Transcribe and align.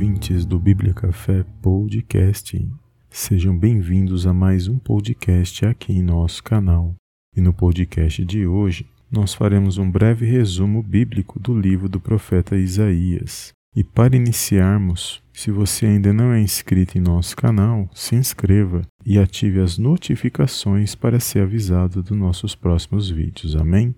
Ouvintes 0.00 0.46
do 0.46 0.58
Bíblia 0.58 0.94
Café 0.94 1.44
Podcast, 1.60 2.66
sejam 3.10 3.54
bem-vindos 3.54 4.26
a 4.26 4.32
mais 4.32 4.66
um 4.66 4.78
podcast 4.78 5.66
aqui 5.66 5.92
em 5.92 6.02
nosso 6.02 6.42
canal. 6.42 6.94
E 7.36 7.40
no 7.42 7.52
podcast 7.52 8.24
de 8.24 8.46
hoje, 8.46 8.86
nós 9.12 9.34
faremos 9.34 9.76
um 9.76 9.90
breve 9.90 10.24
resumo 10.24 10.82
bíblico 10.82 11.38
do 11.38 11.52
livro 11.52 11.86
do 11.86 12.00
profeta 12.00 12.56
Isaías. 12.56 13.52
E 13.76 13.84
para 13.84 14.16
iniciarmos, 14.16 15.22
se 15.34 15.50
você 15.50 15.84
ainda 15.84 16.14
não 16.14 16.32
é 16.32 16.40
inscrito 16.40 16.96
em 16.96 17.02
nosso 17.02 17.36
canal, 17.36 17.86
se 17.94 18.14
inscreva 18.14 18.80
e 19.04 19.18
ative 19.18 19.60
as 19.60 19.76
notificações 19.76 20.94
para 20.94 21.20
ser 21.20 21.42
avisado 21.42 22.02
dos 22.02 22.16
nossos 22.16 22.54
próximos 22.54 23.10
vídeos. 23.10 23.54
Amém? 23.54 23.94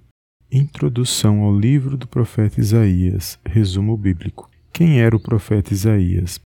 Introdução 0.50 1.42
ao 1.42 1.56
livro 1.56 1.96
do 1.96 2.08
profeta 2.08 2.60
Isaías, 2.60 3.38
resumo 3.46 3.96
bíblico. 3.96 4.51
Quem 4.72 5.00
era 5.00 5.14
o 5.14 5.20
profeta 5.20 5.74
Isaías? 5.74 6.40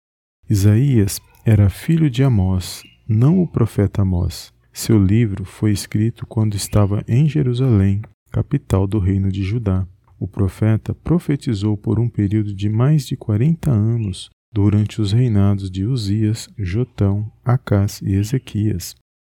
Isaías 0.49 1.21
era 1.45 1.69
filho 1.69 2.09
de 2.09 2.23
Amós, 2.23 2.85
não 3.09 3.43
o 3.43 3.49
profeta 3.49 4.03
Amós. 4.03 4.53
Seu 4.73 4.97
livro 4.97 5.45
foi 5.45 5.73
escrito 5.73 6.25
quando 6.25 6.55
estava 6.55 7.03
em 7.09 7.29
Jerusalém, 7.29 8.01
capital 8.31 8.87
do 8.87 9.01
reino 9.01 9.31
de 9.31 9.43
Judá. 9.43 9.85
O 10.21 10.29
profeta 10.29 10.95
profetizou 10.95 11.77
por 11.77 11.99
um 11.99 12.09
período 12.09 12.55
de 12.55 12.69
mais 12.69 13.09
de 13.09 13.17
40 13.17 13.69
anos 13.73 14.31
durante 14.55 15.03
os 15.03 15.11
reinados 15.11 15.69
de 15.69 15.85
Uzias, 15.85 16.49
Jotão, 16.57 17.29
Acás 17.45 18.01
e 18.03 18.15
Ezequias. 18.15 18.95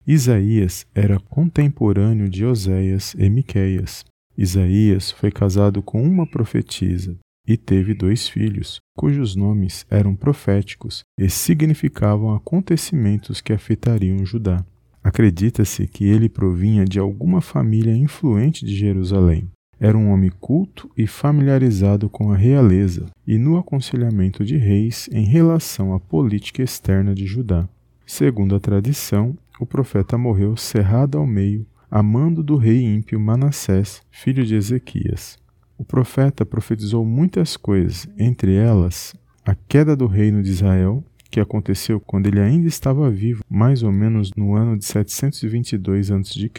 Isaías 0.06 0.86
era 0.94 1.18
contemporâneo 1.18 2.28
de 2.28 2.44
Oséias 2.44 3.14
e 3.18 3.30
Miqueias. 3.30 4.04
Isaías 4.36 5.10
foi 5.10 5.30
casado 5.30 5.82
com 5.82 6.02
uma 6.02 6.26
profetisa 6.26 7.16
e 7.46 7.56
teve 7.56 7.94
dois 7.94 8.28
filhos, 8.28 8.80
cujos 8.96 9.36
nomes 9.36 9.86
eram 9.90 10.14
proféticos 10.14 11.02
e 11.18 11.28
significavam 11.28 12.34
acontecimentos 12.34 13.40
que 13.40 13.52
afetariam 13.52 14.24
Judá. 14.24 14.64
Acredita-se 15.02 15.86
que 15.86 16.04
ele 16.04 16.28
provinha 16.28 16.84
de 16.84 16.98
alguma 16.98 17.42
família 17.42 17.94
influente 17.94 18.64
de 18.64 18.74
Jerusalém. 18.74 19.50
Era 19.78 19.98
um 19.98 20.10
homem 20.10 20.30
culto 20.40 20.90
e 20.96 21.06
familiarizado 21.06 22.08
com 22.08 22.32
a 22.32 22.36
realeza 22.36 23.06
e 23.26 23.36
no 23.36 23.58
aconselhamento 23.58 24.44
de 24.44 24.56
reis 24.56 25.08
em 25.12 25.24
relação 25.24 25.92
à 25.92 26.00
política 26.00 26.62
externa 26.62 27.14
de 27.14 27.26
Judá. 27.26 27.68
Segundo 28.06 28.54
a 28.54 28.60
tradição, 28.60 29.36
o 29.60 29.66
profeta 29.66 30.16
morreu 30.16 30.56
cerrado 30.56 31.18
ao 31.18 31.26
meio 31.26 31.66
a 31.90 32.02
mando 32.02 32.42
do 32.42 32.56
rei 32.56 32.82
ímpio 32.82 33.20
Manassés, 33.20 34.02
filho 34.10 34.44
de 34.44 34.54
Ezequias. 34.54 35.38
O 35.84 35.86
profeta 35.86 36.46
profetizou 36.46 37.04
muitas 37.04 37.58
coisas, 37.58 38.08
entre 38.18 38.54
elas 38.54 39.14
a 39.44 39.54
queda 39.54 39.94
do 39.94 40.06
reino 40.06 40.42
de 40.42 40.48
Israel, 40.48 41.04
que 41.30 41.38
aconteceu 41.38 42.00
quando 42.00 42.26
ele 42.26 42.40
ainda 42.40 42.66
estava 42.66 43.10
vivo, 43.10 43.44
mais 43.50 43.82
ou 43.82 43.92
menos 43.92 44.30
no 44.34 44.54
ano 44.54 44.78
de 44.78 44.84
722 44.86 46.10
a.C., 46.10 46.50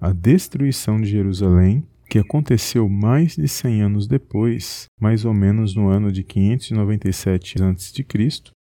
a 0.00 0.12
destruição 0.12 1.00
de 1.00 1.08
Jerusalém, 1.08 1.86
que 2.14 2.18
aconteceu 2.18 2.88
mais 2.88 3.34
de 3.34 3.48
100 3.48 3.82
anos 3.82 4.06
depois, 4.06 4.86
mais 5.00 5.24
ou 5.24 5.34
menos 5.34 5.74
no 5.74 5.88
ano 5.88 6.12
de 6.12 6.22
597 6.22 7.62
a.C., 7.62 8.06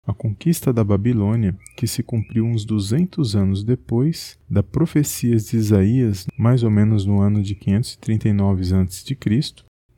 a 0.07 0.13
conquista 0.13 0.73
da 0.73 0.83
Babilônia, 0.83 1.55
que 1.77 1.85
se 1.87 2.01
cumpriu 2.01 2.45
uns 2.45 2.65
200 2.65 3.35
anos 3.35 3.63
depois 3.63 4.37
da 4.49 4.63
profecia 4.63 5.35
de 5.37 5.55
Isaías, 5.55 6.25
mais 6.37 6.63
ou 6.63 6.71
menos 6.71 7.05
no 7.05 7.21
ano 7.21 7.41
de 7.41 7.55
539 7.55 8.63
a.C. 8.73 9.15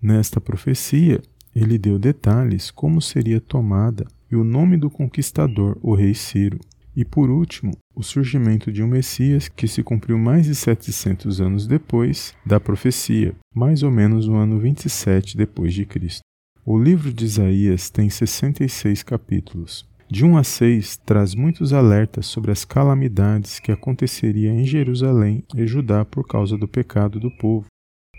Nesta 0.05 0.39
profecia, 0.39 1.19
ele 1.55 1.79
deu 1.79 1.97
detalhes 1.97 2.69
como 2.69 3.01
seria 3.01 3.41
tomada 3.41 4.05
e 4.31 4.35
o 4.35 4.43
nome 4.43 4.77
do 4.77 4.87
conquistador, 4.87 5.79
o 5.81 5.95
rei 5.95 6.13
Ciro. 6.13 6.59
E 6.95 7.03
por 7.03 7.31
último, 7.31 7.71
o 7.95 8.03
surgimento 8.03 8.71
de 8.71 8.83
um 8.83 8.87
Messias 8.87 9.47
que 9.47 9.67
se 9.67 9.81
cumpriu 9.81 10.19
mais 10.19 10.45
de 10.45 10.53
700 10.53 11.41
anos 11.41 11.65
depois 11.65 12.35
da 12.45 12.59
profecia, 12.59 13.33
mais 13.51 13.81
ou 13.81 13.89
menos 13.89 14.27
no 14.27 14.35
ano 14.35 14.59
27 14.59 15.35
depois 15.35 15.73
de 15.73 15.87
Cristo. 15.87 16.21
O 16.63 16.77
livro 16.77 17.11
de 17.11 17.25
Isaías 17.25 17.89
tem 17.89 18.07
66 18.07 19.01
capítulos. 19.01 19.89
De 20.07 20.23
1 20.23 20.37
a 20.37 20.43
6 20.43 20.97
traz 20.97 21.33
muitos 21.33 21.73
alertas 21.73 22.27
sobre 22.27 22.51
as 22.51 22.63
calamidades 22.63 23.59
que 23.59 23.71
aconteceriam 23.71 24.55
em 24.55 24.65
Jerusalém 24.65 25.43
e 25.55 25.65
Judá 25.65 26.05
por 26.05 26.27
causa 26.27 26.55
do 26.55 26.67
pecado 26.67 27.19
do 27.19 27.31
povo. 27.31 27.65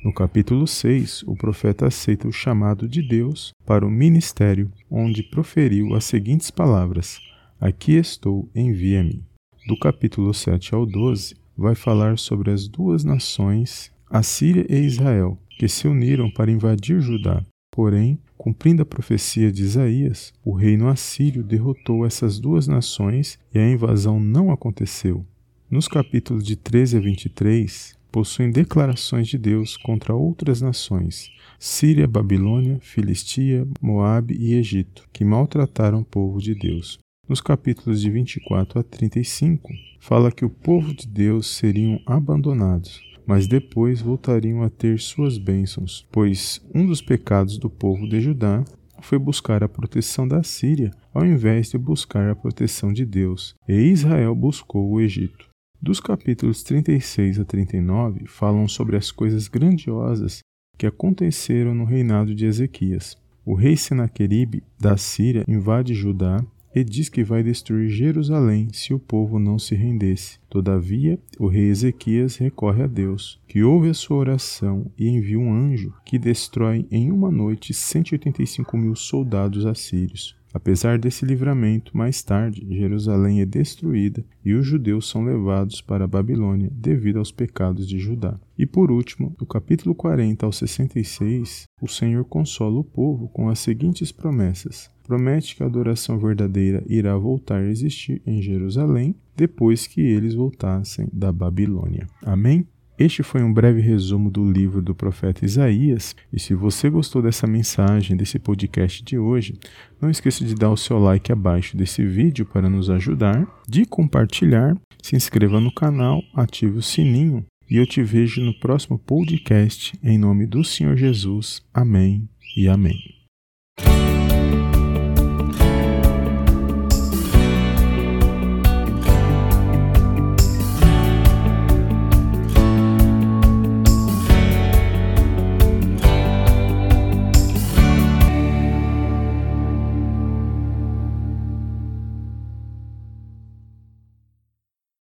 No 0.04 0.12
capítulo 0.12 0.66
6, 0.66 1.24
o 1.26 1.34
profeta 1.34 1.86
aceita 1.86 2.28
o 2.28 2.32
chamado 2.32 2.88
de 2.88 3.02
Deus 3.02 3.52
para 3.64 3.86
o 3.86 3.90
ministério, 3.90 4.70
onde 4.90 5.22
proferiu 5.22 5.94
as 5.94 6.04
seguintes 6.04 6.50
palavras: 6.50 7.20
Aqui 7.60 7.92
estou, 7.92 8.48
envia-me. 8.54 9.24
Do 9.66 9.76
capítulo 9.78 10.32
7 10.32 10.74
ao 10.74 10.86
12, 10.86 11.34
vai 11.56 11.74
falar 11.74 12.18
sobre 12.18 12.50
as 12.50 12.68
duas 12.68 13.02
nações, 13.02 13.90
a 14.08 14.22
Síria 14.22 14.64
e 14.68 14.84
Israel, 14.84 15.38
que 15.58 15.68
se 15.68 15.88
uniram 15.88 16.30
para 16.30 16.52
invadir 16.52 17.00
Judá. 17.00 17.42
Porém, 17.72 18.18
cumprindo 18.38 18.82
a 18.82 18.86
profecia 18.86 19.50
de 19.50 19.62
Isaías, 19.62 20.32
o 20.44 20.52
reino 20.52 20.88
assírio 20.88 21.42
derrotou 21.42 22.06
essas 22.06 22.38
duas 22.38 22.68
nações 22.68 23.38
e 23.52 23.58
a 23.58 23.68
invasão 23.68 24.20
não 24.20 24.52
aconteceu. 24.52 25.26
Nos 25.68 25.88
capítulos 25.88 26.44
de 26.44 26.54
13 26.54 26.98
a 26.98 27.00
23, 27.00 27.95
possuem 28.16 28.50
declarações 28.50 29.28
de 29.28 29.37
Deus 29.37 29.77
contra 29.77 30.15
outras 30.15 30.62
nações, 30.62 31.31
Síria, 31.59 32.09
Babilônia, 32.09 32.78
Filistia, 32.81 33.69
Moabe 33.78 34.34
e 34.41 34.54
Egito, 34.54 35.06
que 35.12 35.22
maltrataram 35.22 36.00
o 36.00 36.04
povo 36.04 36.41
de 36.41 36.54
Deus. 36.54 36.99
Nos 37.28 37.43
capítulos 37.43 38.00
de 38.00 38.10
24 38.10 38.81
a 38.81 38.82
35, 38.82 39.71
fala 40.00 40.32
que 40.32 40.47
o 40.47 40.49
povo 40.49 40.94
de 40.94 41.06
Deus 41.06 41.47
seriam 41.59 42.00
abandonados, 42.06 43.03
mas 43.27 43.47
depois 43.47 44.00
voltariam 44.00 44.62
a 44.62 44.71
ter 44.71 44.98
suas 44.98 45.37
bênçãos, 45.37 46.06
pois 46.10 46.66
um 46.75 46.87
dos 46.87 47.03
pecados 47.03 47.59
do 47.59 47.69
povo 47.69 48.09
de 48.09 48.19
Judá 48.22 48.65
foi 49.03 49.19
buscar 49.19 49.62
a 49.62 49.69
proteção 49.69 50.27
da 50.27 50.43
Síria 50.43 50.91
ao 51.12 51.27
invés 51.27 51.69
de 51.69 51.77
buscar 51.77 52.31
a 52.31 52.34
proteção 52.34 52.94
de 52.94 53.04
Deus, 53.04 53.54
e 53.69 53.75
Israel 53.75 54.34
buscou 54.34 54.91
o 54.91 55.03
Egito. 55.03 55.54
Dos 55.86 56.00
capítulos 56.00 56.64
36 56.64 57.38
a 57.38 57.44
39 57.44 58.26
falam 58.26 58.66
sobre 58.66 58.97
as 58.97 59.12
coisas 59.12 59.47
grandiosas 59.47 60.41
que 60.76 60.84
aconteceram 60.84 61.76
no 61.76 61.84
reinado 61.84 62.34
de 62.34 62.44
Ezequias. 62.44 63.16
O 63.44 63.54
rei 63.54 63.76
Senaqueribe 63.76 64.64
da 64.80 64.97
Síria 64.97 65.44
invade 65.47 65.94
Judá 65.94 66.44
e 66.74 66.82
diz 66.82 67.08
que 67.08 67.22
vai 67.22 67.44
destruir 67.44 67.88
Jerusalém 67.88 68.66
se 68.72 68.92
o 68.92 68.98
povo 68.98 69.38
não 69.38 69.60
se 69.60 69.76
rendesse. 69.76 70.41
Todavia, 70.50 71.20
o 71.38 71.47
rei 71.47 71.69
Ezequias 71.69 72.36
recorre 72.36 72.82
a 72.82 72.88
Deus, 72.88 73.41
que 73.47 73.62
ouve 73.62 73.88
a 73.88 73.94
sua 73.94 74.16
oração 74.16 74.91
e 74.98 75.06
envia 75.06 75.38
um 75.38 75.54
anjo 75.54 75.94
que 76.04 76.18
destrói 76.18 76.84
em 76.91 77.12
uma 77.12 77.30
noite 77.30 77.72
185 77.72 78.76
mil 78.76 78.97
soldados 78.97 79.64
assírios. 79.64 80.34
Apesar 80.56 80.98
desse 80.98 81.26
livramento, 81.26 81.94
mais 81.94 82.22
tarde 82.22 82.66
Jerusalém 82.70 83.42
é 83.42 83.44
destruída 83.44 84.24
e 84.42 84.54
os 84.54 84.66
judeus 84.66 85.06
são 85.06 85.22
levados 85.22 85.82
para 85.82 86.04
a 86.04 86.08
Babilônia 86.08 86.70
devido 86.72 87.18
aos 87.18 87.30
pecados 87.30 87.86
de 87.86 87.98
Judá. 87.98 88.40
E 88.56 88.64
por 88.64 88.90
último, 88.90 89.36
do 89.38 89.44
capítulo 89.44 89.94
40 89.94 90.46
ao 90.46 90.50
66, 90.50 91.64
o 91.78 91.86
Senhor 91.86 92.24
consola 92.24 92.78
o 92.78 92.84
povo 92.84 93.28
com 93.28 93.50
as 93.50 93.58
seguintes 93.58 94.10
promessas: 94.10 94.91
promete 95.04 95.54
que 95.54 95.62
a 95.62 95.66
adoração 95.66 96.18
verdadeira 96.18 96.82
irá 96.88 97.14
voltar 97.18 97.60
a 97.60 97.68
existir 97.68 98.22
em 98.26 98.41
Jerusalém 98.41 99.14
depois 99.36 99.86
que 99.86 100.00
eles 100.00 100.32
voltassem 100.32 101.06
da 101.12 101.30
Babilônia. 101.30 102.06
Amém? 102.22 102.66
Este 102.98 103.22
foi 103.22 103.43
um 103.43 103.53
breve 103.53 103.81
resumo 103.83 104.31
do 104.31 104.51
livro 104.51 104.81
do 104.81 104.95
profeta 104.95 105.45
Isaías, 105.45 106.16
e 106.33 106.41
se 106.41 106.54
você 106.54 106.89
gostou 106.89 107.21
dessa 107.21 107.47
mensagem, 107.47 108.16
desse 108.16 108.39
podcast 108.39 109.04
de 109.04 109.19
hoje, 109.19 109.59
não 110.01 110.09
esqueça 110.09 110.43
de 110.43 110.54
dar 110.54 110.71
o 110.71 110.78
seu 110.78 110.98
like 110.98 111.31
abaixo 111.31 111.77
desse 111.77 112.03
vídeo 112.07 112.47
para 112.47 112.71
nos 112.71 112.89
ajudar, 112.89 113.47
de 113.69 113.84
compartilhar, 113.84 114.75
se 115.03 115.15
inscreva 115.15 115.60
no 115.60 115.71
canal, 115.71 116.22
ative 116.34 116.78
o 116.78 116.83
sininho, 116.83 117.45
e 117.69 117.77
eu 117.77 117.87
te 117.87 118.03
vejo 118.03 118.41
no 118.41 118.59
próximo 118.59 118.98
podcast, 118.98 119.93
em 120.03 120.16
nome 120.16 120.47
do 120.47 120.65
Senhor 120.65 120.97
Jesus. 120.97 121.60
Amém 121.75 122.27
e 122.57 122.66
amém. 122.66 122.97